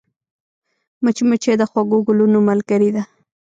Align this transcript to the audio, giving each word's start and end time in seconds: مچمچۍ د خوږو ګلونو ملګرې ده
مچمچۍ 1.03 1.55
د 1.57 1.63
خوږو 1.71 1.97
ګلونو 2.07 2.39
ملګرې 2.49 2.89
ده 2.95 3.03